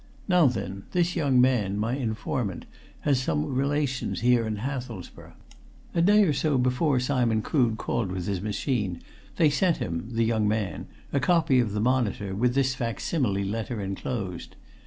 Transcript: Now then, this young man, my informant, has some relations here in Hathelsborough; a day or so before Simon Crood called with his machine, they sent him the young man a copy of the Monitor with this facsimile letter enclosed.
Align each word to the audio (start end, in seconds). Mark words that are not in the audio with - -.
Now 0.27 0.47
then, 0.47 0.81
this 0.93 1.15
young 1.15 1.39
man, 1.39 1.77
my 1.77 1.93
informant, 1.95 2.65
has 3.01 3.21
some 3.21 3.45
relations 3.53 4.21
here 4.21 4.47
in 4.47 4.55
Hathelsborough; 4.55 5.35
a 5.93 6.01
day 6.01 6.23
or 6.23 6.33
so 6.33 6.57
before 6.57 6.99
Simon 6.99 7.43
Crood 7.43 7.77
called 7.77 8.11
with 8.11 8.25
his 8.25 8.41
machine, 8.41 9.03
they 9.35 9.51
sent 9.51 9.77
him 9.77 10.09
the 10.13 10.25
young 10.25 10.47
man 10.47 10.87
a 11.13 11.19
copy 11.19 11.59
of 11.59 11.73
the 11.73 11.79
Monitor 11.79 12.33
with 12.33 12.55
this 12.55 12.73
facsimile 12.73 13.43
letter 13.45 13.79
enclosed. 13.79 14.55